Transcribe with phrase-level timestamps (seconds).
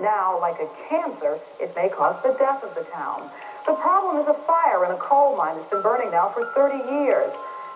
[0.00, 3.30] Now, like a cancer, it may cause the death of the town.
[3.66, 6.90] The problem is a fire in a coal mine that's been burning now for 30
[6.90, 7.30] years.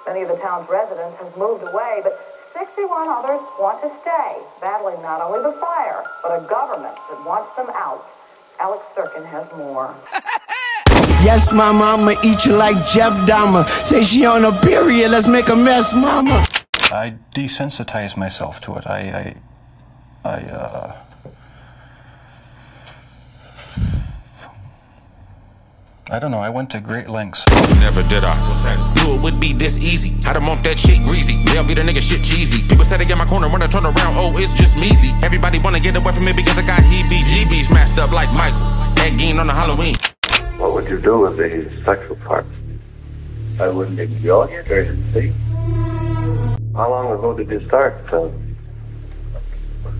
[0.06, 2.18] Many of the town's residents have moved away, but
[2.54, 7.54] 61 others want to stay, battling not only the fire, but a government that wants
[7.56, 8.09] them out.
[8.59, 9.95] Alex Sirkin has more.
[11.22, 13.66] Yes, my mama eat you like Jeff Dahmer.
[13.86, 16.45] Say she on a period, let's make a mess, mama.
[16.93, 18.86] I desensitized myself to it.
[18.86, 19.34] I,
[20.22, 21.04] I, I, uh,
[26.10, 26.38] I don't know.
[26.38, 27.46] I went to great lengths.
[27.80, 28.34] Never did I.
[28.96, 30.10] Knew it would be this easy.
[30.22, 31.42] Had them off that shit greasy.
[31.44, 32.60] They'll be the nigga shit cheesy.
[32.68, 34.18] People said they get my corner when I turn around.
[34.18, 35.16] Oh, it's just measy.
[35.24, 38.60] Everybody wanna get away from me because I got heebie-jeebies smashed up like Michael.
[39.00, 39.94] That game on the Halloween.
[40.58, 42.44] What would you do with the sexual part?
[43.58, 45.32] I wouldn't enjoy it or see.
[46.74, 47.94] How long ago did you start?
[48.12, 48.28] Uh,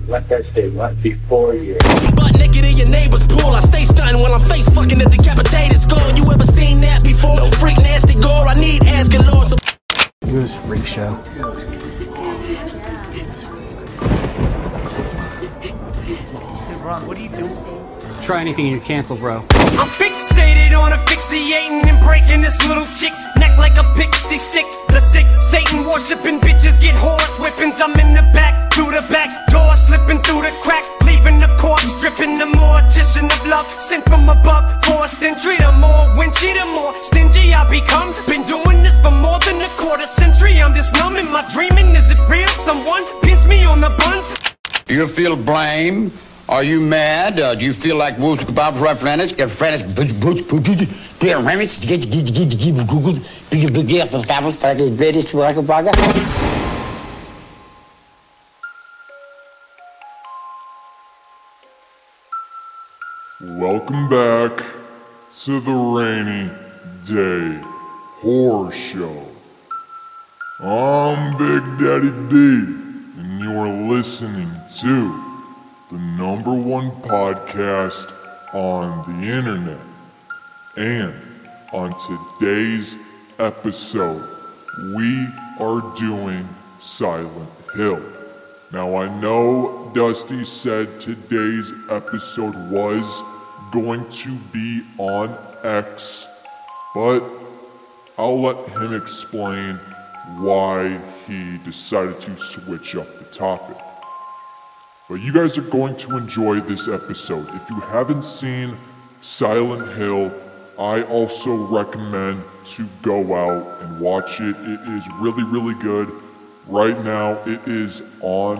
[0.07, 1.79] let that stay right before you.
[2.15, 3.51] Butt naked in your neighbor's pool.
[3.51, 4.41] I stay stunting while I'm
[18.25, 19.45] Try anything and you cancel, bro.
[19.77, 24.65] I'm fixated on asphyxiating and breaking this little chick's neck like a pixie stick.
[24.89, 27.83] The sick Satan worshiping bitches get horse whippings.
[27.83, 32.01] I'm in the back, through the back door, slipping through the crack, leaving the corpse
[32.01, 32.39] dripping.
[32.39, 35.59] The mortician of love sent from above, forced entry.
[35.59, 38.17] The more winchy, the more stingy I become.
[38.27, 40.63] Been doing this for more than a quarter century.
[40.63, 41.95] I'm just numb in my dreaming.
[41.95, 42.49] Is it real?
[42.49, 44.25] Someone pinch me on the buns.
[44.87, 46.11] Do you feel blame?
[46.47, 47.41] Are you mad?
[47.41, 48.19] Uh, do you feel like
[54.91, 55.91] Veris, Waka, Waka.
[63.41, 64.67] Welcome back
[65.45, 66.51] to the Rainy
[67.01, 67.67] Day
[68.21, 69.27] Horror Show.
[70.61, 72.37] I'm Big Daddy D,
[73.19, 75.24] and you're listening to
[75.91, 78.13] the number one podcast
[78.55, 79.81] on the internet.
[80.77, 81.15] And
[81.73, 81.95] on
[82.39, 82.97] today's
[83.39, 84.27] episode,
[84.97, 85.27] we
[85.61, 88.03] are doing Silent Hill.
[88.73, 93.23] Now, I know Dusty said today's episode was
[93.71, 96.29] going to be on X,
[96.95, 97.23] but
[98.17, 99.77] I'll let him explain
[100.39, 103.77] why he decided to switch up the topic.
[105.09, 107.47] But you guys are going to enjoy this episode.
[107.55, 108.75] If you haven't seen
[109.21, 110.33] Silent Hill,
[110.79, 114.57] I also recommend to go out and watch it.
[114.61, 116.11] It is really, really good.
[116.67, 118.57] Right now, it is on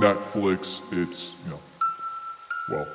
[0.00, 0.82] Netflix.
[0.92, 1.60] It's, you know,
[2.70, 2.86] well,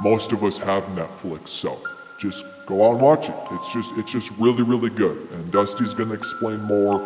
[0.00, 1.78] most of us have Netflix, so
[2.18, 3.34] just go out and watch it.
[3.50, 5.28] It's just, it's just really, really good.
[5.32, 7.02] And Dusty's gonna explain more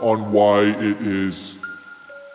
[0.00, 1.58] on why it is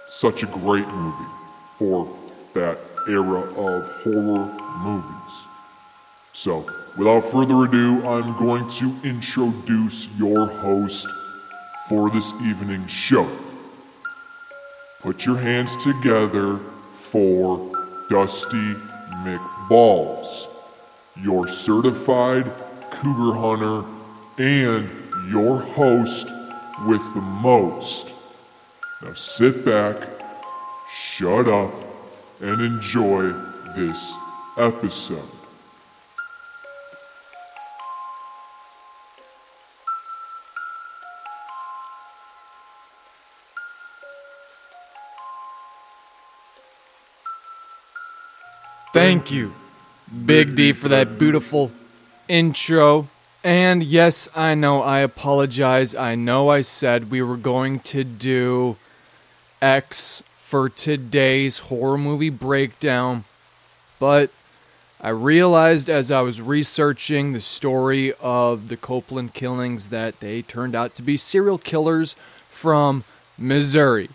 [0.08, 1.32] such a great movie
[1.76, 2.08] for
[2.56, 4.50] that era of horror
[4.80, 5.46] movies.
[6.34, 6.66] So,
[6.98, 11.08] without further ado, I'm going to introduce your host
[11.88, 13.30] for this evening's show.
[15.02, 16.58] Put your hands together
[16.94, 17.72] for
[18.10, 18.74] Dusty
[19.24, 20.48] McBalls,
[21.22, 22.52] your certified
[22.90, 23.88] cougar hunter
[24.38, 24.90] and
[25.30, 26.28] your host
[26.88, 28.14] with the most.
[29.04, 30.10] Now sit back,
[30.92, 31.72] shut up,
[32.40, 33.32] and enjoy
[33.76, 34.16] this
[34.58, 35.30] episode.
[48.94, 49.54] Thank you,
[50.26, 51.70] Big D, for that beautiful
[52.30, 53.10] intro.
[53.44, 55.94] And yes, I know, I apologize.
[55.94, 58.78] I know I said we were going to do
[59.62, 63.24] X for today's horror movie breakdown,
[64.00, 64.30] but
[65.02, 70.76] I realized as I was researching the story of the Copeland killings that they turned
[70.76, 72.16] out to be serial killers
[72.48, 73.06] from
[73.40, 74.10] Missouri.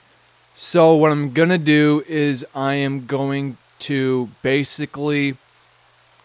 [0.54, 5.36] So, what I'm gonna do is I am going to basically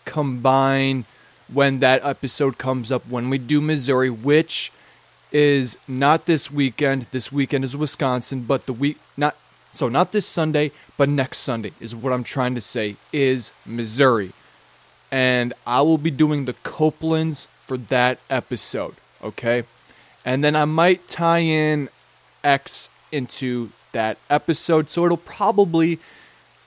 [0.05, 1.05] combine
[1.51, 4.71] when that episode comes up when we do Missouri, which
[5.31, 7.07] is not this weekend.
[7.09, 9.35] This weekend is Wisconsin, but the week not
[9.75, 14.33] so not this Sunday, but next Sunday is what I'm trying to say is Missouri.
[15.11, 19.63] And I will be doing the Copelands for that episode, okay?
[20.23, 21.89] And then I might tie in
[22.43, 25.99] X into that episode, so it'll probably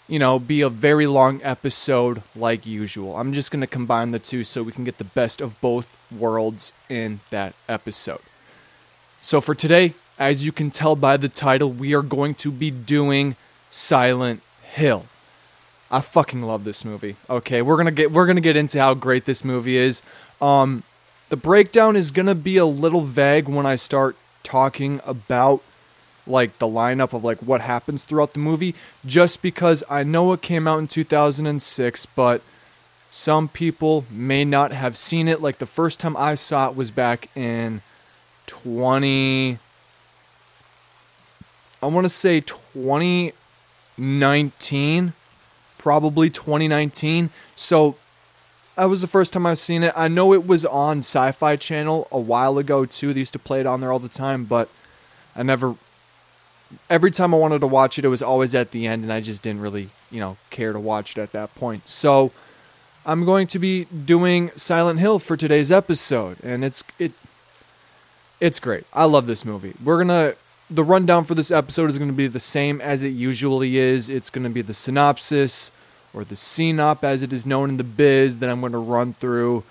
[0.08, 3.18] you know, be a very long episode like usual.
[3.18, 5.98] I'm just going to combine the two so we can get the best of both
[6.10, 8.22] worlds in that episode.
[9.20, 12.70] So for today, as you can tell by the title, we are going to be
[12.70, 13.36] doing
[13.70, 15.06] Silent Hill.
[15.90, 17.16] I fucking love this movie.
[17.30, 20.02] Okay, we're gonna get we're gonna get into how great this movie is.
[20.40, 20.82] Um,
[21.30, 25.62] the breakdown is gonna be a little vague when I start talking about
[26.26, 28.74] like the lineup of like what happens throughout the movie,
[29.06, 32.42] just because I know it came out in 2006, but
[33.10, 35.40] some people may not have seen it.
[35.40, 37.80] Like the first time I saw it was back in
[38.46, 39.58] 20.
[41.82, 45.12] I want to say 2019
[45.78, 47.30] probably 2019.
[47.54, 47.96] So
[48.76, 49.94] that was the first time I've seen it.
[49.96, 53.14] I know it was on Sci Fi Channel a while ago too.
[53.14, 54.68] They used to play it on there all the time, but
[55.34, 55.76] I never.
[56.90, 59.20] Every time I wanted to watch it, it was always at the end, and I
[59.20, 61.88] just didn't really, you know, care to watch it at that point.
[61.88, 62.30] So
[63.06, 67.12] I'm going to be doing Silent Hill for today's episode, and it's it.
[68.38, 68.84] It's great.
[68.92, 69.72] I love this movie.
[69.82, 70.34] We're gonna
[70.70, 74.10] the rundown for this episode is going to be the same as it usually is.
[74.10, 75.70] It's going to be the synopsis
[76.12, 79.14] or the synop as it is known in the biz that I'm going to run
[79.14, 79.64] through.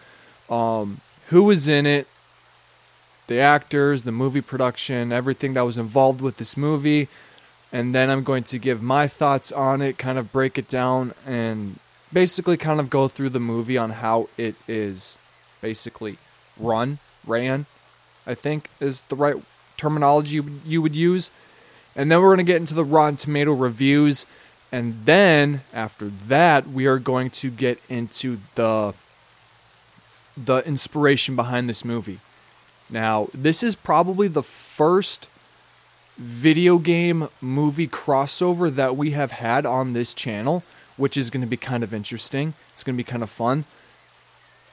[0.49, 2.07] Um, who was in it,
[3.27, 7.09] the actors, the movie production, everything that was involved with this movie.
[7.71, 11.13] And then I'm going to give my thoughts on it, kind of break it down,
[11.25, 11.79] and
[12.13, 15.17] basically kind of go through the movie on how it is
[15.59, 16.17] basically
[16.57, 17.65] run, ran,
[18.25, 19.35] I think is the right
[19.77, 21.31] terminology you would use.
[21.95, 24.25] And then we're going to get into the Rotten Tomato reviews.
[24.71, 28.93] And then after that, we are going to get into the
[30.35, 32.19] the inspiration behind this movie.
[32.89, 35.27] Now, this is probably the first
[36.17, 40.63] video game movie crossover that we have had on this channel,
[40.95, 42.53] which is going to be kind of interesting.
[42.73, 43.65] It's going to be kind of fun.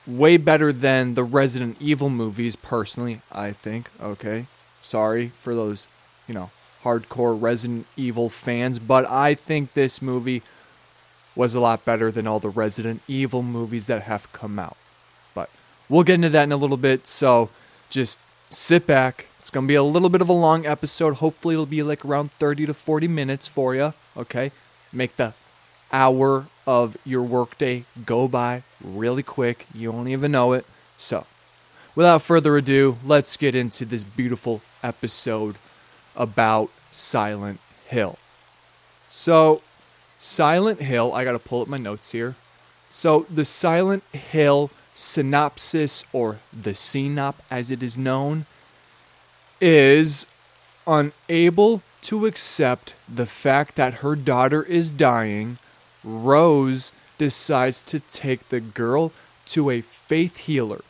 [0.06, 3.88] Way better than the Resident Evil movies, personally, I think.
[4.00, 4.46] Okay.
[4.84, 5.88] Sorry for those,
[6.28, 6.50] you know,
[6.82, 10.42] hardcore Resident Evil fans, but I think this movie
[11.34, 14.76] was a lot better than all the Resident Evil movies that have come out.
[15.34, 15.48] But
[15.88, 17.48] we'll get into that in a little bit, so
[17.88, 18.18] just
[18.50, 19.26] sit back.
[19.38, 21.14] It's going to be a little bit of a long episode.
[21.14, 24.52] Hopefully, it'll be like around 30 to 40 minutes for you, okay?
[24.92, 25.32] Make the
[25.92, 29.66] hour of your workday go by really quick.
[29.74, 30.66] You won't even know it.
[30.98, 31.26] So,
[31.94, 35.56] without further ado, let's get into this beautiful episode
[36.14, 37.58] about Silent
[37.88, 38.18] Hill.
[39.08, 39.62] So,
[40.18, 42.36] Silent Hill, I got to pull up my notes here.
[42.90, 48.46] So, the Silent Hill synopsis, or the synop as it is known,
[49.60, 50.26] is
[50.86, 55.58] unable to accept the fact that her daughter is dying.
[56.04, 59.10] Rose decides to take the girl
[59.46, 60.82] to a faith healer.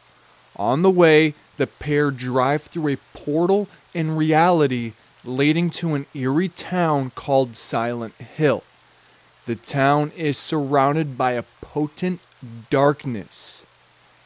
[0.57, 4.93] On the way, the pair drive through a portal in reality
[5.25, 8.63] leading to an eerie town called Silent Hill.
[9.47, 12.21] The town is surrounded by a potent
[12.71, 13.65] darkness,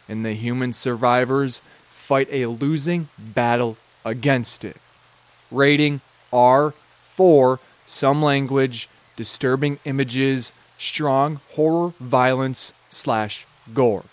[0.08, 4.76] and the human survivors fight a losing battle against it.
[5.50, 6.00] Rating
[6.32, 14.04] R for some language, disturbing images, strong horror, violence, slash gore.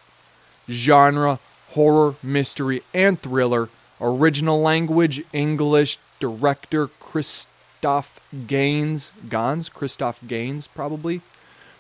[0.69, 1.39] Genre
[1.75, 3.69] horror, mystery, and thriller.
[4.01, 5.97] Original language English.
[6.19, 9.13] Director Christophe Gaines.
[9.29, 9.69] Gans?
[9.69, 11.21] Christophe Gaines, probably.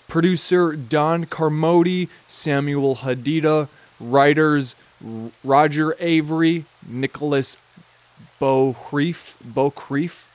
[0.07, 2.09] Producer Don Carmody.
[2.27, 3.67] Samuel Hadida.
[3.99, 4.75] Writers
[5.43, 7.57] Roger Avary, Nicholas
[8.39, 9.35] Beaucrief.
[9.43, 10.27] Beaucrief.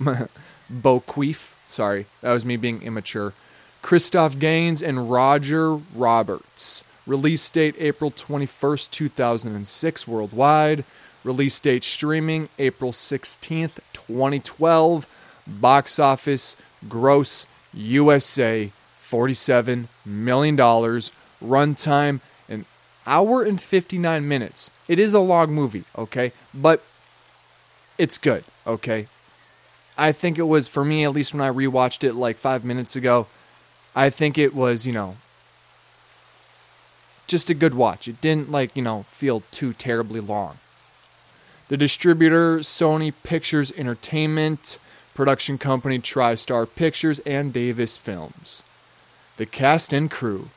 [0.70, 1.52] Beaucrief.
[1.68, 3.32] Sorry, that was me being immature.
[3.80, 6.84] Christophe Gaines and Roger Roberts.
[7.06, 10.84] Release date April 21st, 2006 worldwide.
[11.24, 15.06] Release date streaming April 16th, 2012.
[15.46, 16.56] Box office
[16.88, 18.70] gross USA
[19.02, 20.56] $47 million.
[20.56, 22.66] Runtime an
[23.06, 24.70] hour and 59 minutes.
[24.86, 26.32] It is a long movie, okay?
[26.54, 26.82] But
[27.98, 29.08] it's good, okay?
[29.98, 32.96] I think it was, for me, at least when I rewatched it like five minutes
[32.96, 33.26] ago,
[33.94, 35.16] I think it was, you know,
[37.32, 38.06] just a good watch.
[38.06, 40.58] It didn't like, you know, feel too terribly long.
[41.68, 44.78] The distributor, Sony Pictures Entertainment,
[45.14, 48.62] production company TriStar Pictures, and Davis Films.
[49.38, 50.50] The cast and crew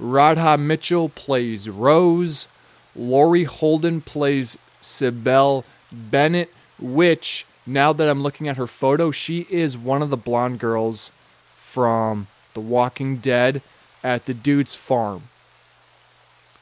[0.00, 2.48] Radha Mitchell plays Rose,
[2.96, 9.78] Laurie Holden plays Cybil Bennett, which, now that I'm looking at her photo, she is
[9.78, 11.12] one of the blonde girls
[11.54, 13.62] from The Walking Dead
[14.02, 15.28] at the dude's farm.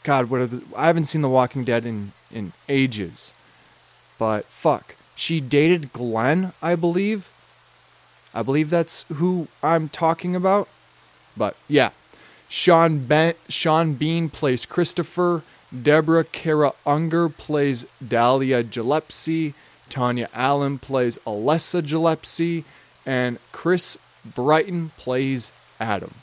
[0.07, 3.35] God, what the, I haven't seen The Walking Dead in in ages.
[4.19, 7.29] But fuck, she dated Glenn, I believe.
[8.33, 10.69] I believe that's who I'm talking about.
[11.37, 11.91] But yeah,
[12.49, 15.43] Sean ben- Sean Bean plays Christopher.
[15.83, 19.55] Deborah Kara Unger plays Dahlia Gillespie.
[19.89, 22.65] Tanya Allen plays Alessa Gillespie.
[23.05, 26.15] And Chris Britton plays Adam.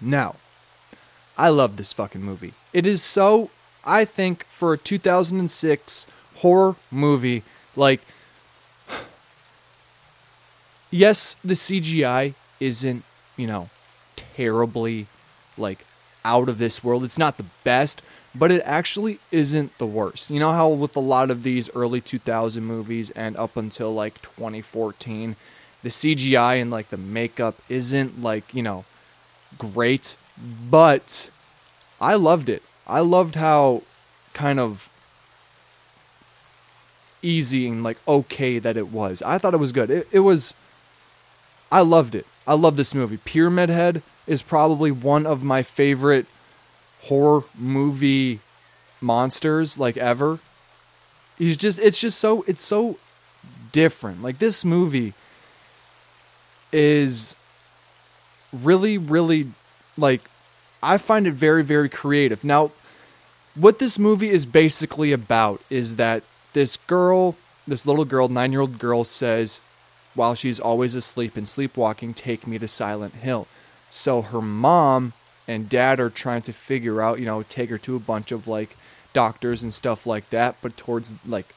[0.00, 0.36] Now,
[1.42, 2.54] I love this fucking movie.
[2.72, 3.50] It is so,
[3.84, 6.06] I think, for a 2006
[6.36, 7.42] horror movie,
[7.74, 8.00] like,
[10.92, 13.02] yes, the CGI isn't,
[13.36, 13.70] you know,
[14.14, 15.08] terribly,
[15.58, 15.84] like,
[16.24, 17.02] out of this world.
[17.02, 18.02] It's not the best,
[18.36, 20.30] but it actually isn't the worst.
[20.30, 24.22] You know how with a lot of these early 2000 movies and up until like
[24.22, 25.34] 2014,
[25.82, 28.84] the CGI and like the makeup isn't like, you know,
[29.58, 31.30] great, but
[32.00, 32.62] I loved it.
[32.86, 33.82] I loved how
[34.34, 34.90] kind of
[37.22, 39.22] easy and like okay that it was.
[39.22, 39.90] I thought it was good.
[39.90, 40.54] It, it was
[41.70, 42.26] I loved it.
[42.46, 43.18] I love this movie.
[43.18, 46.26] Pyramid Head is probably one of my favorite
[47.02, 48.40] horror movie
[49.00, 50.38] monsters like ever.
[51.38, 52.98] He's just it's just so it's so
[53.70, 54.22] different.
[54.22, 55.14] Like this movie
[56.72, 57.36] is
[58.52, 59.52] really really
[59.96, 60.22] like
[60.82, 62.44] I find it very very creative.
[62.44, 62.72] Now
[63.54, 66.22] what this movie is basically about is that
[66.54, 69.60] this girl, this little girl, 9-year-old girl says
[70.14, 73.46] while she's always asleep and sleepwalking, take me to Silent Hill.
[73.90, 75.12] So her mom
[75.48, 78.46] and dad are trying to figure out, you know, take her to a bunch of
[78.46, 78.76] like
[79.12, 81.54] doctors and stuff like that, but towards like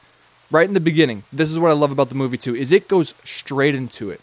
[0.50, 1.24] right in the beginning.
[1.32, 4.20] This is what I love about the movie too is it goes straight into it.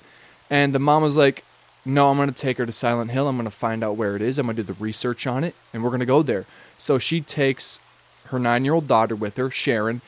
[0.49, 1.43] And the mom was like,
[1.85, 3.27] "No, I'm going to take her to Silent Hill.
[3.27, 4.39] I'm going to find out where it is.
[4.39, 6.45] I'm going to do the research on it and we're going to go there."
[6.77, 7.79] So she takes
[8.25, 10.01] her 9-year-old daughter with her, Sharon,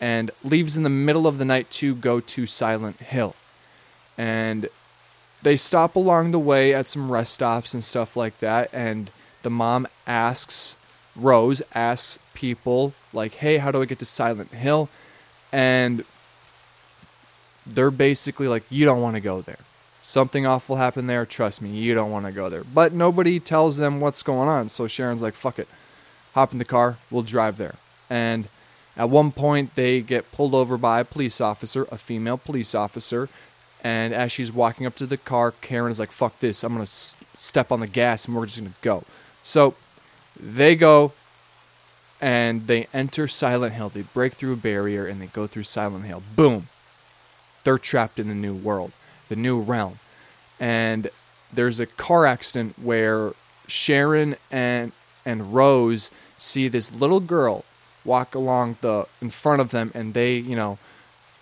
[0.00, 3.34] and leaves in the middle of the night to go to Silent Hill.
[4.18, 4.68] And
[5.42, 9.10] they stop along the way at some rest stops and stuff like that and
[9.42, 10.76] the mom asks
[11.16, 14.88] rose asks people like hey how do i get to silent hill
[15.52, 16.04] and
[17.66, 19.58] they're basically like you don't want to go there
[20.10, 23.76] something awful happened there trust me you don't want to go there but nobody tells
[23.76, 25.68] them what's going on so sharon's like fuck it
[26.34, 27.76] hop in the car we'll drive there
[28.08, 28.48] and
[28.96, 33.28] at one point they get pulled over by a police officer a female police officer
[33.82, 36.62] and as she's walking up to the car, Karen is like, fuck this.
[36.62, 39.04] I'm going to s- step on the gas and we're just going to go.
[39.42, 39.74] So
[40.38, 41.12] they go
[42.20, 43.88] and they enter Silent Hill.
[43.88, 46.22] They break through a barrier and they go through Silent Hill.
[46.36, 46.68] Boom.
[47.64, 48.92] They're trapped in the new world,
[49.30, 49.98] the new realm.
[50.60, 51.08] And
[51.50, 53.32] there's a car accident where
[53.66, 54.92] Sharon and
[55.24, 57.64] and Rose see this little girl
[58.04, 60.78] walk along the in front of them and they, you know,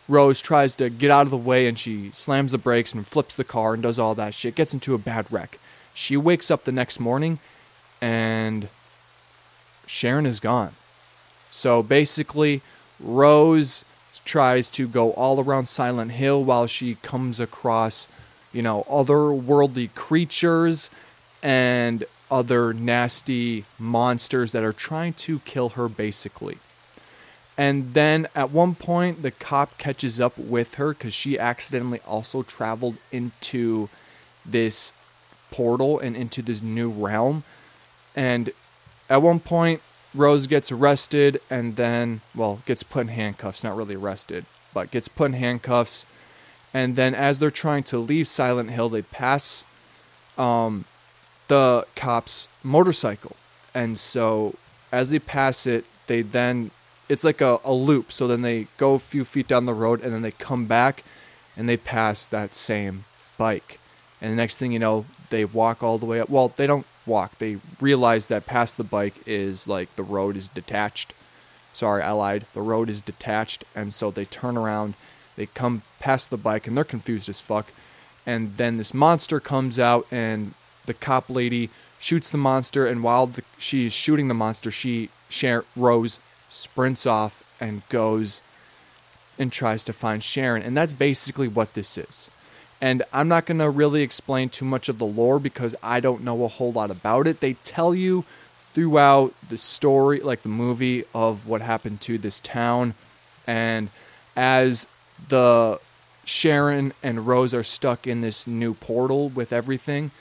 [0.09, 3.35] Rose tries to get out of the way and she slams the brakes and flips
[3.35, 5.59] the car and does all that shit, gets into a bad wreck.
[5.93, 7.41] She wakes up the next morning
[8.01, 8.69] and
[9.87, 10.73] Sharon is gone.
[11.51, 12.63] So basically,
[13.01, 13.85] Rose
[14.29, 18.09] tries to go all around Silent Hill while she comes across,
[18.53, 20.91] you know, otherworldly creatures
[21.43, 26.59] and other nasty monsters that are trying to kill her basically.
[27.57, 32.43] And then at one point, the cop catches up with her because she accidentally also
[32.43, 33.89] traveled into
[34.45, 34.93] this
[35.51, 37.45] portal and into this new realm.
[38.15, 38.51] And
[39.09, 39.81] at one point,
[40.15, 43.63] Rose gets arrested and then, well, gets put in handcuffs.
[43.63, 46.07] Not really arrested, but gets put in handcuffs.
[46.73, 49.65] And then as they're trying to leave Silent Hill, they pass
[50.37, 50.85] um,
[51.49, 53.37] the cop's motorcycle.
[53.75, 54.55] And so
[54.93, 56.71] as they pass it, they then
[57.09, 58.13] it's like a, a loop.
[58.13, 61.05] So then they go a few feet down the road and then they come back
[61.57, 63.05] and they pass that same
[63.37, 63.79] bike.
[64.21, 66.29] And the next thing you know, they walk all the way up.
[66.29, 67.39] Well, they don't walk.
[67.39, 71.13] They realize that past the bike is like the road is detached.
[71.73, 72.47] Sorry, I lied.
[72.55, 73.65] The road is detached.
[73.75, 74.95] And so they turn around,
[75.37, 77.73] they come past the bike, and they're confused as fuck.
[78.25, 80.55] And then this monster comes out, and
[80.87, 82.87] the cop lady shoots the monster.
[82.87, 88.43] And while the, she's shooting the monster, she, Sharon, Rose, sprints off and goes
[89.39, 90.63] and tries to find Sharon.
[90.63, 92.31] And that's basically what this is.
[92.81, 96.23] And I'm not going to really explain too much of the lore because I don't
[96.23, 97.41] know a whole lot about it.
[97.41, 98.25] They tell you
[98.73, 102.95] throughout the story, like the movie, of what happened to this town.
[103.47, 103.91] And
[104.37, 104.87] as
[105.29, 105.81] the
[106.25, 110.13] Sharon and Rose are stuck in this new portal with everything,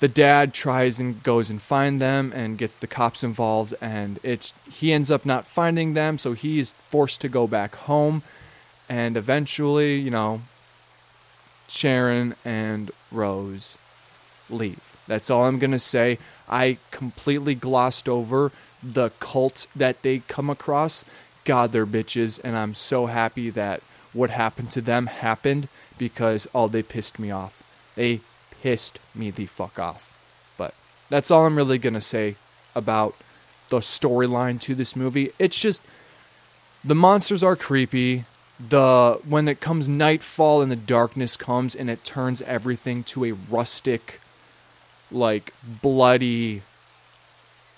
[0.00, 4.52] the dad tries and goes and find them and gets the cops involved and it's
[4.70, 8.22] he ends up not finding them so he is forced to go back home
[8.88, 10.40] and eventually you know
[11.68, 13.78] sharon and rose
[14.50, 18.50] leave that's all i'm going to say i completely glossed over
[18.82, 21.04] the cult that they come across
[21.44, 23.82] god they're bitches and i'm so happy that
[24.12, 27.62] what happened to them happened because oh they pissed me off
[27.94, 28.20] they
[28.62, 30.12] pissed me the fuck off.
[30.56, 30.74] But
[31.08, 32.36] that's all I'm really going to say
[32.74, 33.14] about
[33.68, 35.32] the storyline to this movie.
[35.38, 35.82] It's just
[36.84, 38.24] the monsters are creepy.
[38.60, 43.32] The when it comes nightfall and the darkness comes and it turns everything to a
[43.32, 44.20] rustic
[45.10, 46.62] like bloody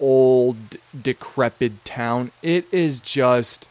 [0.00, 2.32] old decrepit town.
[2.42, 3.68] It is just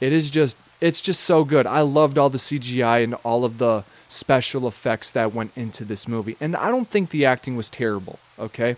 [0.00, 1.66] it is just it's just so good.
[1.66, 6.06] I loved all the CGI and all of the special effects that went into this
[6.06, 6.36] movie.
[6.40, 8.76] And I don't think the acting was terrible, okay?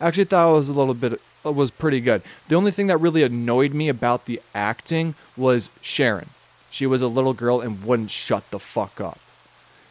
[0.00, 2.22] I actually thought it was a little bit it Uh, was pretty good.
[2.48, 6.30] The only thing that really annoyed me about the acting was Sharon.
[6.70, 9.18] She was a little girl and wouldn't shut the fuck up.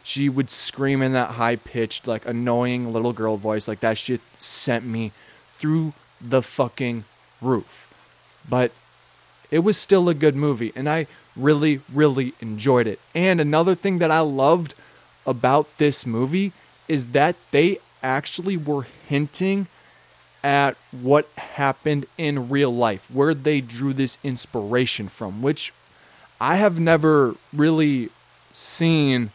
[0.02, 3.68] She would scream in that high pitched, like annoying little girl voice.
[3.68, 5.12] Like that shit sent me
[5.58, 7.04] through the fucking
[7.40, 7.92] roof.
[8.48, 8.72] But
[9.50, 10.72] it was still a good movie.
[10.74, 12.98] And I really, really enjoyed it.
[13.14, 14.74] And another thing that I loved
[15.26, 16.52] about this movie
[16.88, 19.66] is that they actually were hinting
[20.42, 25.72] at what happened in real life, where they drew this inspiration from, which
[26.40, 28.10] I have never really
[28.52, 29.30] seen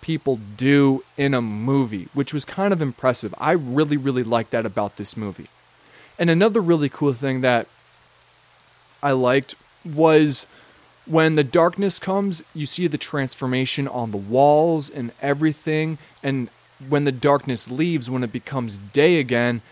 [0.00, 3.34] people do in a movie, which was kind of impressive.
[3.38, 5.48] I really, really like that about this movie.
[6.18, 7.66] And another really cool thing that
[9.02, 10.46] I liked was
[11.06, 15.98] when the darkness comes, you see the transformation on the walls and everything.
[16.22, 16.48] And
[16.88, 19.62] when the darkness leaves, when it becomes day again,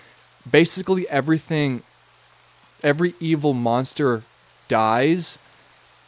[0.48, 1.82] basically everything,
[2.82, 4.22] every evil monster
[4.68, 5.38] dies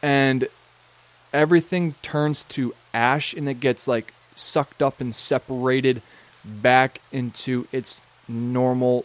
[0.03, 0.49] and
[1.33, 6.03] everything turns to ash and it gets like sucked up and separated
[6.45, 9.05] back into its normal,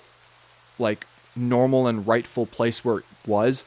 [0.79, 3.63] like normal and rightful place where it was.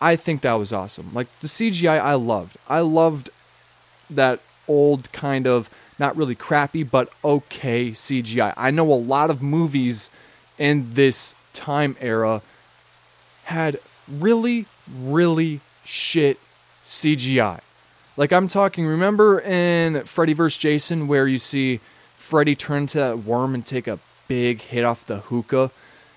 [0.00, 1.12] I think that was awesome.
[1.12, 2.56] Like the CGI, I loved.
[2.68, 3.30] I loved
[4.10, 8.52] that old kind of not really crappy but okay CGI.
[8.56, 10.10] I know a lot of movies
[10.58, 12.42] in this time era
[13.44, 16.38] had really really shit
[16.84, 17.60] CGI.
[18.16, 21.80] Like I'm talking remember in Freddy vs Jason where you see
[22.14, 25.70] Freddy turn to that worm and take a big hit off the hookah?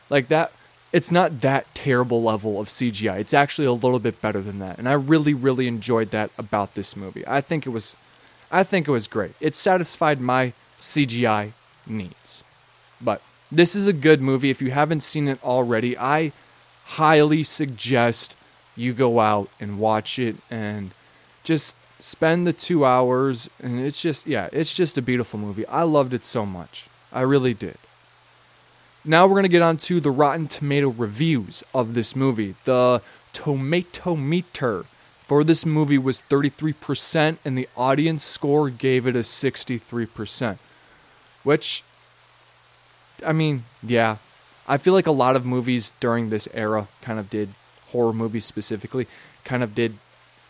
[0.09, 0.51] Like that
[0.91, 3.19] it's not that terrible level of CGI.
[3.19, 4.79] It's actually a little bit better than that.
[4.79, 7.23] And I really really enjoyed that about this movie.
[7.27, 7.95] I think it was
[8.51, 9.33] I think it was great.
[9.39, 11.51] It satisfied my CGI
[11.85, 12.43] needs.
[13.01, 15.97] But this is a good movie if you haven't seen it already.
[15.97, 16.31] I
[16.85, 18.35] highly suggest
[18.75, 20.91] you go out and watch it and
[21.43, 25.65] just spend the 2 hours and it's just yeah, it's just a beautiful movie.
[25.67, 26.87] I loved it so much.
[27.11, 27.77] I really did.
[29.05, 32.55] Now we're going to get on to the Rotten Tomato reviews of this movie.
[32.65, 34.85] The tomato meter
[35.25, 40.57] for this movie was 33%, and the audience score gave it a 63%.
[41.43, 41.83] Which,
[43.25, 44.17] I mean, yeah.
[44.67, 47.49] I feel like a lot of movies during this era kind of did,
[47.87, 49.07] horror movies specifically,
[49.43, 49.97] kind of did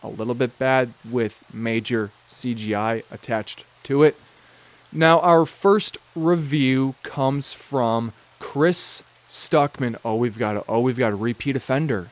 [0.03, 4.17] a little bit bad with major CGI attached to it.
[4.91, 9.97] Now, our first review comes from Chris Stuckman.
[10.03, 12.09] Oh, we've got a, oh, we've got a repeat offender.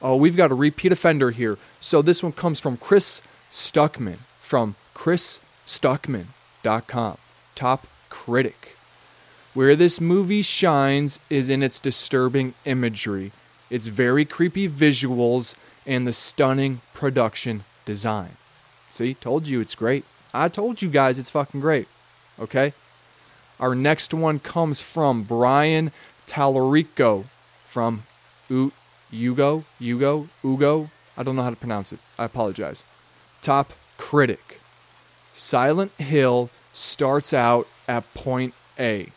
[0.00, 1.58] Oh, we've got a repeat offender here.
[1.80, 7.18] So this one comes from Chris Stuckman from chrisstuckman.com.
[7.54, 8.77] Top critic.
[9.58, 13.32] Where this movie shines is in its disturbing imagery,
[13.70, 18.36] its very creepy visuals, and the stunning production design.
[18.88, 20.04] See, told you it's great.
[20.32, 21.88] I told you guys it's fucking great.
[22.38, 22.72] Okay?
[23.58, 25.90] Our next one comes from Brian
[26.28, 27.24] Tallerico
[27.64, 28.04] from
[28.48, 28.70] U-
[29.12, 30.88] Ugo, Ugo, Ugo.
[31.16, 31.98] I don't know how to pronounce it.
[32.16, 32.84] I apologize.
[33.42, 34.60] Top critic.
[35.32, 39.08] Silent Hill starts out at point A,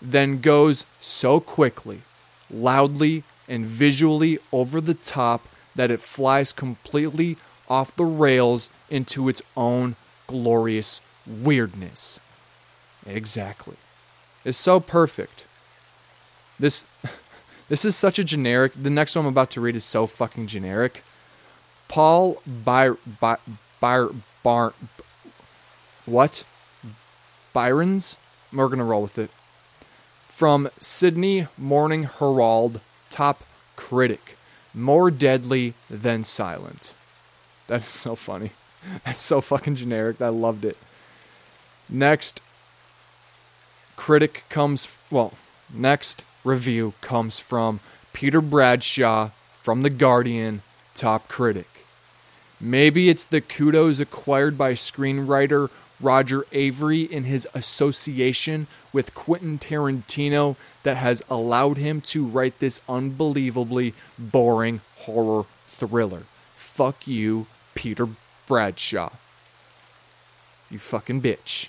[0.00, 2.02] then goes so quickly,
[2.50, 7.36] loudly, and visually over the top that it flies completely
[7.68, 12.20] off the rails into its own glorious weirdness.
[13.06, 13.76] Exactly
[14.46, 15.44] is so perfect.
[16.58, 16.86] This
[17.68, 18.72] this is such a generic.
[18.80, 21.02] The next one I'm about to read is so fucking generic.
[21.88, 23.36] Paul By By
[23.80, 24.06] By
[24.42, 24.72] Bar
[26.06, 26.44] what?
[27.52, 28.16] Byron's
[28.52, 29.30] We're to roll with it.
[30.36, 33.42] From Sydney Morning Herald, top
[33.74, 34.36] critic.
[34.74, 36.92] More deadly than silent.
[37.68, 38.50] That is so funny.
[39.06, 40.20] That's so fucking generic.
[40.20, 40.76] I loved it.
[41.88, 42.42] Next
[43.96, 45.32] critic comes, well,
[45.72, 47.80] next review comes from
[48.12, 49.30] Peter Bradshaw
[49.62, 50.60] from The Guardian,
[50.94, 51.86] top critic.
[52.60, 60.56] Maybe it's the kudos acquired by screenwriter Roger Avary in his association with Quentin Tarantino
[60.82, 66.24] that has allowed him to write this unbelievably boring horror thriller.
[66.54, 68.08] Fuck you, Peter
[68.46, 69.12] Bradshaw.
[70.70, 71.68] You fucking bitch.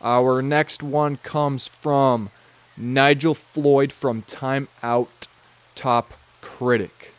[0.00, 2.30] Our next one comes from
[2.76, 5.26] Nigel Floyd from Time Out,
[5.74, 7.12] top critic.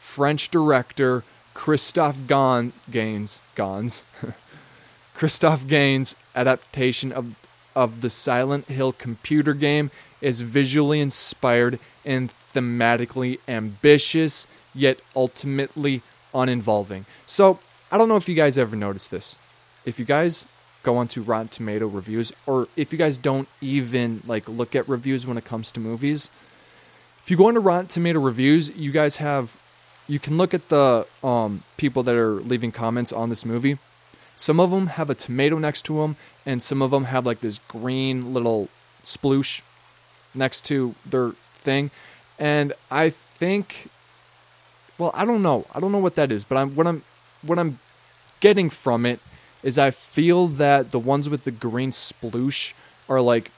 [0.00, 4.02] French director Christophe Gans, Gaines, Gans,
[5.14, 7.34] Christophe Gaines' adaptation of,
[7.74, 16.02] of the Silent Hill computer game is visually inspired and thematically ambitious, yet ultimately
[16.34, 17.06] uninvolving.
[17.26, 19.38] So, I don't know if you guys ever noticed this.
[19.84, 20.46] If you guys
[20.82, 25.26] go onto Rotten Tomato reviews, or if you guys don't even like look at reviews
[25.26, 26.30] when it comes to movies,
[27.22, 29.56] if you go into Rotten Tomato reviews, you guys have
[30.06, 33.78] you can look at the um, people that are leaving comments on this movie.
[34.36, 37.40] Some of them have a tomato next to them, and some of them have like
[37.40, 38.68] this green little
[39.04, 39.60] sploosh
[40.34, 41.90] next to their thing.
[42.38, 43.88] And I think,
[44.98, 45.66] well, I don't know.
[45.74, 47.02] I don't know what that is, but I'm what I'm
[47.42, 47.78] what I'm
[48.40, 49.20] getting from it
[49.62, 52.72] is I feel that the ones with the green sploosh
[53.08, 53.50] are like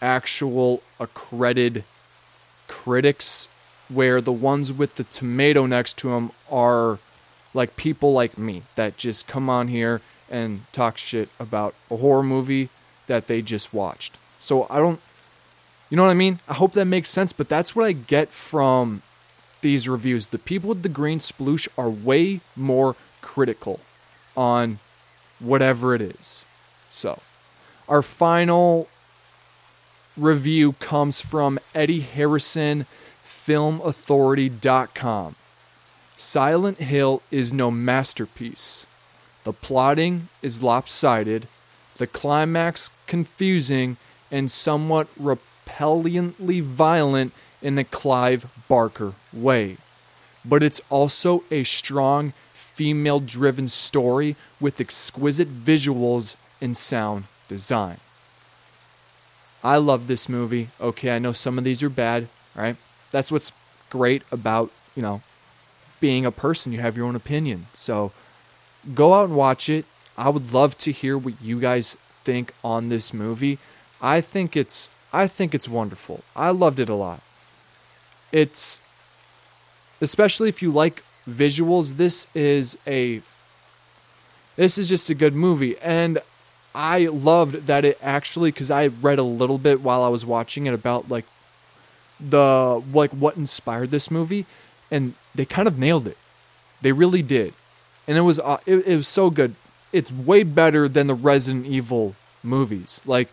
[0.00, 1.84] actual accredited
[2.66, 3.48] critics
[3.88, 6.98] where the ones with the tomato next to them are
[7.54, 12.22] like people like me that just come on here and talk shit about a horror
[12.22, 12.68] movie
[13.06, 14.18] that they just watched.
[14.40, 15.00] So I don't
[15.90, 16.38] you know what I mean?
[16.48, 19.02] I hope that makes sense, but that's what I get from
[19.60, 20.26] these reviews.
[20.28, 23.78] The people with the green sploosh are way more critical
[24.36, 24.80] on
[25.38, 26.48] whatever it is.
[26.88, 27.20] So,
[27.88, 28.88] our final
[30.16, 32.86] review comes from Eddie Harrison,
[33.24, 35.36] filmauthority.com.
[36.16, 38.86] Silent Hill is no masterpiece.
[39.44, 41.48] The plotting is lopsided,
[41.96, 43.96] the climax confusing,
[44.30, 49.76] and somewhat repellently violent in a Clive Barker way.
[50.44, 57.98] But it's also a strong female driven story with exquisite visuals and sound design.
[59.62, 60.68] I love this movie.
[60.80, 62.76] Okay, I know some of these are bad, right?
[63.10, 63.52] That's what's
[63.88, 65.22] great about, you know,
[66.04, 66.70] being a person.
[66.70, 67.64] You have your own opinion.
[67.72, 68.12] So
[68.94, 69.86] go out and watch it.
[70.18, 73.56] I would love to hear what you guys think on this movie.
[74.02, 76.20] I think it's I think it's wonderful.
[76.36, 77.22] I loved it a lot.
[78.32, 78.82] It's
[80.02, 83.22] especially if you like visuals, this is a
[84.56, 86.18] this is just a good movie and
[86.74, 90.66] I loved that it actually cuz I read a little bit while I was watching
[90.66, 91.24] it about like
[92.20, 94.44] the like what inspired this movie
[94.94, 96.16] and they kind of nailed it.
[96.80, 97.52] They really did.
[98.06, 99.56] And it was uh, it, it was so good.
[99.92, 103.00] It's way better than the Resident Evil movies.
[103.04, 103.28] Like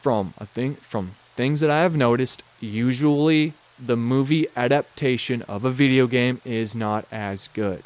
[0.00, 5.70] from I think from things that I have noticed, usually the movie adaptation of a
[5.70, 7.82] video game is not as good.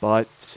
[0.00, 0.56] But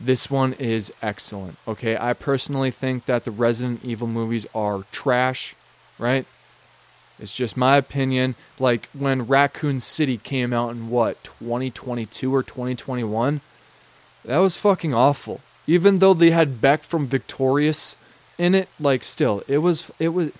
[0.00, 1.58] this one is excellent.
[1.66, 5.54] Okay, I personally think that the Resident Evil movies are trash,
[5.96, 6.26] right?
[7.18, 8.34] It's just my opinion.
[8.58, 13.40] Like when Raccoon City came out in what, 2022 or 2021?
[14.24, 15.40] That was fucking awful.
[15.66, 17.96] Even though they had Beck from Victorious
[18.36, 20.32] in it, like still, it was it was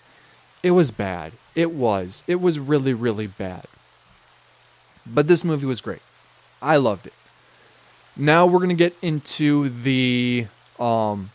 [0.62, 1.32] it was bad.
[1.54, 2.22] It was.
[2.26, 3.66] It was really really bad.
[5.06, 6.02] But this movie was great.
[6.60, 7.12] I loved it.
[8.16, 10.46] Now we're going to get into the
[10.78, 11.30] um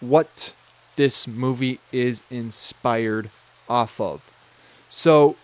[0.00, 0.52] what
[0.96, 3.30] this movie is inspired
[3.68, 4.30] off of.
[4.96, 5.34] So,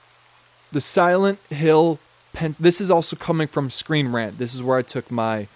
[0.70, 1.98] the Silent Hill
[2.32, 2.54] pen.
[2.60, 4.38] This is also coming from Screen Rant.
[4.38, 5.48] This is where I took my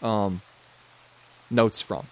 [0.00, 0.42] um,
[1.50, 2.06] notes from.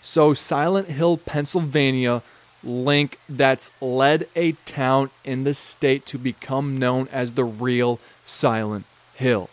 [0.00, 2.22] So, Silent Hill, Pennsylvania,
[2.62, 8.84] link that's led a town in the state to become known as the real Silent
[9.16, 9.50] Hill.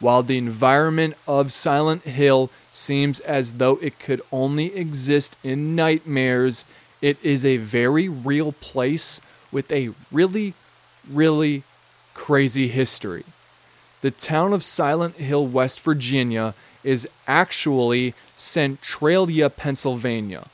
[0.00, 6.64] While the environment of Silent Hill seems as though it could only exist in nightmares,
[7.02, 9.20] it is a very real place
[9.52, 10.54] with a really,
[11.08, 11.62] really
[12.14, 13.24] crazy history.
[14.00, 20.46] The town of Silent Hill, West Virginia, is actually Centralia, Pennsylvania,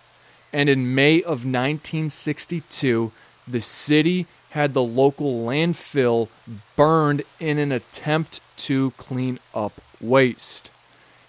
[0.52, 3.12] And in May of 1962,
[3.46, 6.28] the city had the local landfill
[6.76, 10.70] burned in an attempt to clean up waste.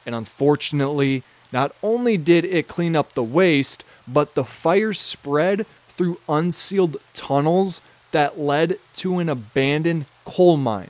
[0.06, 6.20] And unfortunately, not only did it clean up the waste, but the fire spread through
[6.30, 7.82] unsealed tunnels
[8.16, 10.90] that led to an abandoned coal mine.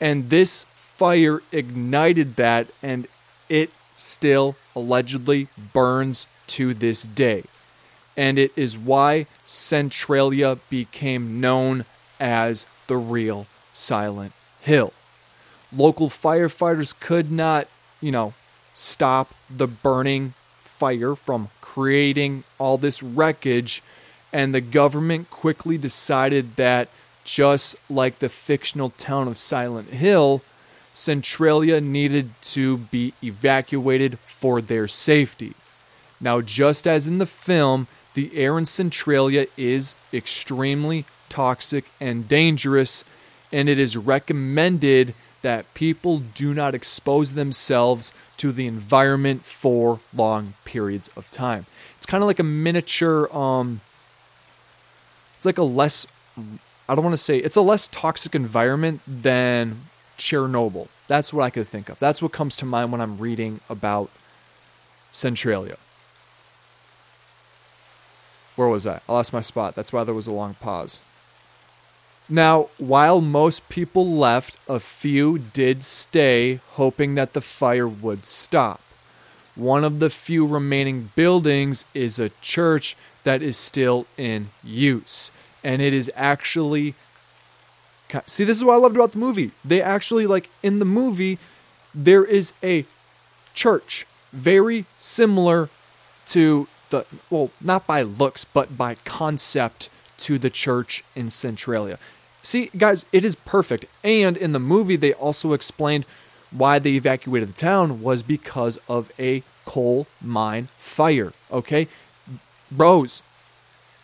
[0.00, 3.06] And this fire ignited that, and
[3.48, 7.44] it still allegedly burns to this day.
[8.16, 11.84] And it is why Centralia became known
[12.18, 14.92] as the real Silent Hill.
[15.72, 17.68] Local firefighters could not,
[18.00, 18.34] you know,
[18.74, 23.84] stop the burning fire from creating all this wreckage,
[24.32, 26.88] and the government quickly decided that
[27.24, 30.42] just like the fictional town of Silent Hill,
[30.94, 35.54] Centralia needed to be evacuated for their safety.
[36.20, 43.04] Now, just as in the film, the air in Centralia is extremely toxic and dangerous,
[43.52, 50.54] and it is recommended that people do not expose themselves to the environment for long
[50.64, 51.66] periods of time.
[51.96, 53.80] It's kind of like a miniature, um,
[55.40, 56.06] it's like a less,
[56.86, 59.86] I don't want to say, it's a less toxic environment than
[60.18, 60.88] Chernobyl.
[61.08, 61.98] That's what I could think of.
[61.98, 64.10] That's what comes to mind when I'm reading about
[65.12, 65.78] Centralia.
[68.54, 69.00] Where was I?
[69.08, 69.74] I lost my spot.
[69.74, 71.00] That's why there was a long pause.
[72.28, 78.82] Now, while most people left, a few did stay, hoping that the fire would stop.
[79.54, 85.30] One of the few remaining buildings is a church that is still in use.
[85.62, 86.94] And it is actually.
[88.26, 89.52] See, this is what I loved about the movie.
[89.64, 91.38] They actually, like, in the movie,
[91.94, 92.84] there is a
[93.54, 95.68] church very similar
[96.26, 101.98] to the, well, not by looks, but by concept to the church in Centralia.
[102.42, 103.84] See, guys, it is perfect.
[104.02, 106.04] And in the movie, they also explained
[106.50, 111.32] why they evacuated the town was because of a coal mine fire.
[111.52, 111.86] Okay?
[112.70, 113.22] Bros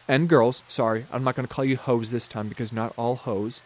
[0.09, 3.17] and girls, sorry, I'm not going to call you hoes this time because not all
[3.17, 3.63] hoes.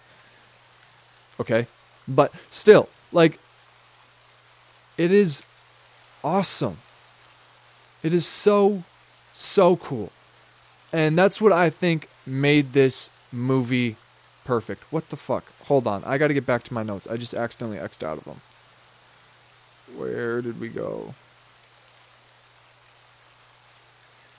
[1.38, 1.66] Okay?
[2.06, 3.38] But still, like,
[4.96, 5.42] it is
[6.24, 6.78] awesome.
[8.02, 8.84] It is so,
[9.32, 10.12] so cool.
[10.92, 13.96] And that's what I think made this movie
[14.44, 14.82] perfect.
[14.90, 15.44] What the fuck?
[15.64, 16.02] Hold on.
[16.04, 17.06] I got to get back to my notes.
[17.06, 18.40] I just accidentally X'd out of them.
[19.96, 21.14] Where did we go?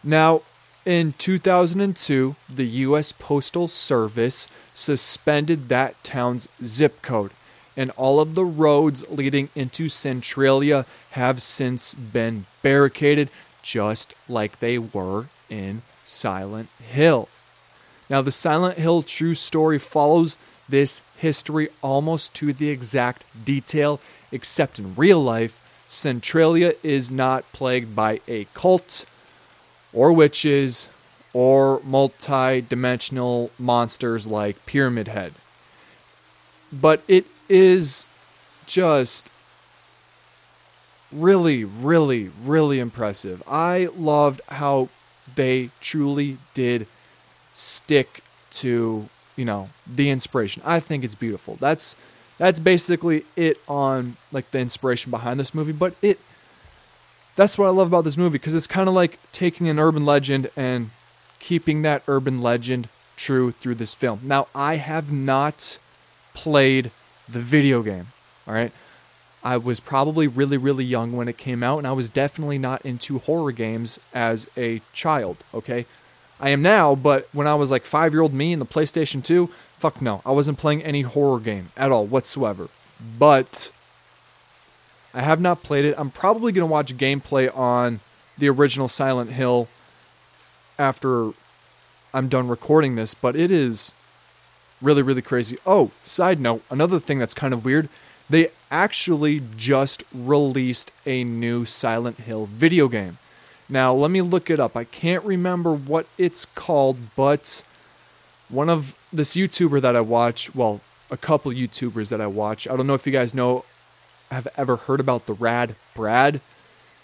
[0.03, 0.41] Now,
[0.83, 3.11] in 2002, the U.S.
[3.11, 7.31] Postal Service suspended that town's zip code,
[7.77, 13.29] and all of the roads leading into Centralia have since been barricaded,
[13.61, 17.29] just like they were in Silent Hill.
[18.09, 20.37] Now, the Silent Hill true story follows
[20.67, 23.99] this history almost to the exact detail,
[24.31, 29.05] except in real life, Centralia is not plagued by a cult
[29.93, 30.89] or witches
[31.33, 35.33] or multi dimensional monsters like Pyramid Head.
[36.71, 38.07] But it is
[38.65, 39.31] just
[41.11, 43.43] really, really, really impressive.
[43.47, 44.89] I loved how
[45.35, 46.87] they truly did
[47.53, 50.61] stick to, you know, the inspiration.
[50.65, 51.57] I think it's beautiful.
[51.59, 51.95] That's
[52.37, 56.19] that's basically it on like the inspiration behind this movie, but it
[57.41, 60.05] that's what I love about this movie because it's kind of like taking an urban
[60.05, 60.91] legend and
[61.39, 64.19] keeping that urban legend true through this film.
[64.23, 65.79] Now, I have not
[66.35, 66.91] played
[67.27, 68.09] the video game,
[68.47, 68.71] all right?
[69.43, 72.85] I was probably really, really young when it came out, and I was definitely not
[72.85, 75.87] into horror games as a child, okay?
[76.39, 79.23] I am now, but when I was like five year old me in the PlayStation
[79.23, 79.49] 2,
[79.79, 80.21] fuck no.
[80.27, 82.69] I wasn't playing any horror game at all whatsoever.
[83.17, 83.71] But
[85.13, 85.95] I have not played it.
[85.97, 87.99] I'm probably going to watch gameplay on
[88.37, 89.67] the original Silent Hill
[90.79, 91.31] after
[92.13, 93.93] I'm done recording this, but it is
[94.81, 95.57] really, really crazy.
[95.65, 97.89] Oh, side note, another thing that's kind of weird
[98.31, 103.17] they actually just released a new Silent Hill video game.
[103.67, 104.77] Now, let me look it up.
[104.77, 107.61] I can't remember what it's called, but
[108.47, 112.77] one of this YouTuber that I watch, well, a couple YouTubers that I watch, I
[112.77, 113.65] don't know if you guys know,
[114.31, 116.41] have ever heard about the Rad Brad.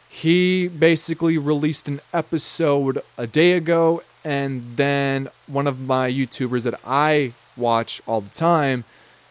[0.09, 6.79] He basically released an episode a day ago, and then one of my YouTubers that
[6.85, 8.85] I watch all the time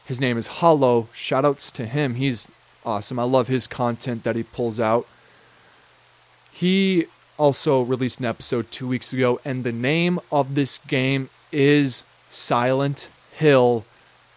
[0.06, 1.08] his name is Hollow.
[1.12, 2.14] Shoutouts to him.
[2.14, 2.48] He's
[2.84, 3.18] awesome.
[3.18, 5.06] I love his content that he pulls out.
[6.52, 7.06] He
[7.36, 13.10] also released an episode two weeks ago, and the name of this game is Silent
[13.32, 13.84] Hill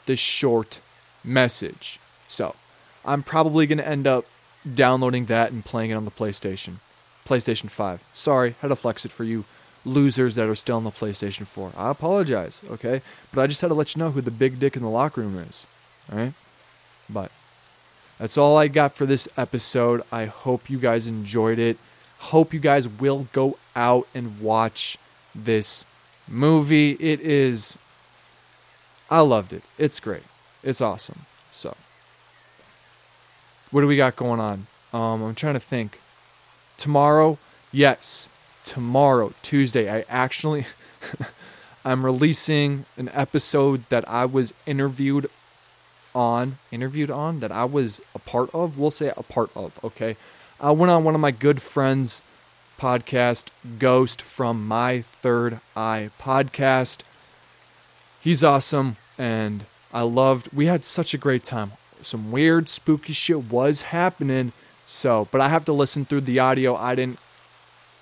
[0.08, 0.82] The Short
[1.24, 2.00] Message.
[2.28, 2.56] So,
[3.10, 4.26] I'm probably going to end up
[4.72, 6.76] downloading that and playing it on the PlayStation.
[7.26, 8.04] PlayStation 5.
[8.14, 9.46] Sorry, had to flex it for you
[9.84, 11.72] losers that are still on the PlayStation 4.
[11.76, 13.02] I apologize, okay?
[13.32, 15.22] But I just had to let you know who the big dick in the locker
[15.22, 15.66] room is,
[16.12, 16.34] alright?
[17.10, 17.32] But
[18.20, 20.04] that's all I got for this episode.
[20.12, 21.80] I hope you guys enjoyed it.
[22.20, 25.00] Hope you guys will go out and watch
[25.34, 25.88] this
[26.28, 26.92] movie.
[27.00, 27.80] It is.
[29.10, 29.64] I loved it.
[29.80, 30.24] It's great.
[30.62, 31.26] It's awesome.
[31.50, 31.76] So,
[33.72, 34.68] what do we got going on?
[34.94, 36.00] Um, I'm trying to think.
[36.78, 37.38] Tomorrow,
[37.72, 38.30] yes,
[38.64, 40.66] tomorrow, Tuesday, I actually.
[41.86, 45.30] I'm releasing an episode that I was interviewed
[46.14, 48.78] on, interviewed on, that I was a part of.
[48.78, 50.18] We'll say a part of, okay?
[50.60, 52.22] I went on one of my good friends'
[52.78, 53.46] podcast,
[53.80, 57.02] Ghost from My Third Eye podcast.
[58.20, 60.50] He's awesome, and I loved.
[60.52, 61.72] We had such a great time.
[62.02, 64.54] Some weird, spooky shit was happening.
[64.86, 66.76] So, but I have to listen through the audio.
[66.76, 67.20] I didn't.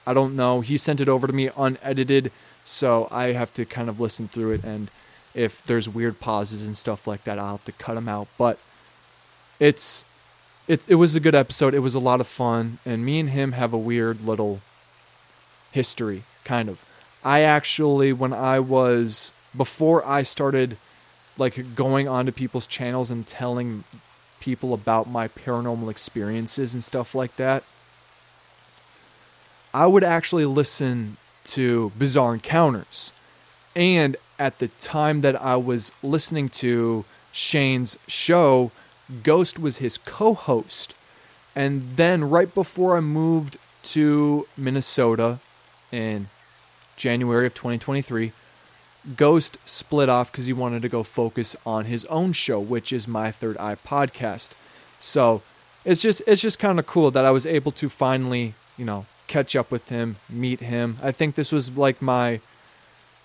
[0.06, 0.62] I don't know.
[0.62, 2.32] He sent it over to me unedited,
[2.64, 4.64] so I have to kind of listen through it.
[4.64, 4.90] And
[5.34, 8.30] if there's weird pauses and stuff like that, I'll have to cut them out.
[8.38, 8.58] But
[9.60, 10.06] it's
[10.68, 11.74] it, it was a good episode.
[11.74, 12.80] It was a lot of fun.
[12.86, 14.62] And me and him have a weird little
[15.72, 16.84] history, kind of.
[17.24, 20.78] I actually, when I was, before I started
[21.38, 23.84] like going onto people's channels and telling
[24.40, 27.64] people about my paranormal experiences and stuff like that,
[29.74, 33.14] I would actually listen to Bizarre Encounters.
[33.76, 38.72] And at the time that I was listening to Shane's show,
[39.24, 40.94] Ghost was his co host.
[41.56, 45.40] And then right before I moved to Minnesota
[45.92, 46.30] in
[46.96, 48.34] January of 2023,
[49.16, 53.08] Ghost split off because he wanted to go focus on his own show, which is
[53.08, 54.52] My Third Eye podcast.
[55.00, 55.42] So
[55.86, 59.06] it's just it's just kind of cool that I was able to finally, you know,
[59.28, 60.98] catch up with him, meet him.
[61.02, 62.42] I think this was like my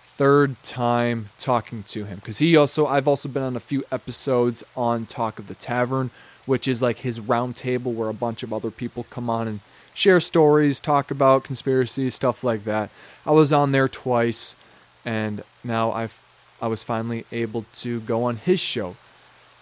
[0.02, 4.62] third time talking to him because he also I've also been on a few episodes
[4.76, 6.10] on Talk of the Tavern,
[6.46, 9.60] which is like his roundtable where a bunch of other people come on and
[9.94, 12.90] share stories, talk about conspiracy stuff like that.
[13.26, 14.54] I was on there twice,
[15.04, 16.24] and now I've
[16.60, 18.96] I was finally able to go on his show,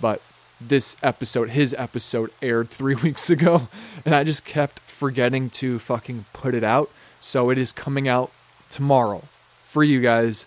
[0.00, 0.20] but
[0.60, 3.68] this episode, his episode, aired three weeks ago,
[4.04, 6.90] and I just kept forgetting to fucking put it out.
[7.20, 8.30] So it is coming out
[8.68, 9.24] tomorrow
[9.62, 10.46] for you guys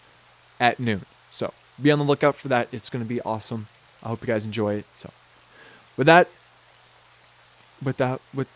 [0.60, 1.06] at noon.
[1.30, 2.68] So be on the lookout for that.
[2.72, 3.68] It's going to be awesome.
[4.04, 4.86] I hope you guys enjoy it.
[4.94, 5.12] So
[5.98, 6.28] with that,
[7.84, 8.48] with that, with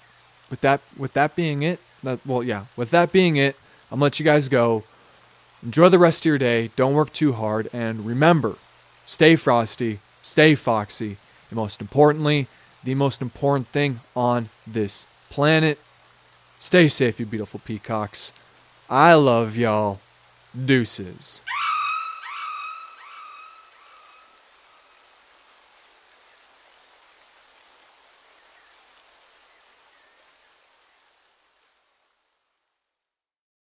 [0.49, 3.55] with that, with that being it, that well, yeah, with that being it,
[3.91, 4.83] I'm gonna let you guys go.
[5.63, 6.69] Enjoy the rest of your day.
[6.75, 8.55] Don't work too hard, and remember,
[9.05, 11.17] stay frosty, stay foxy,
[11.49, 12.47] and most importantly,
[12.83, 15.79] the most important thing on this planet,
[16.59, 18.31] stay safe, you beautiful peacocks.
[18.89, 19.99] I love y'all.
[20.55, 21.41] Deuces.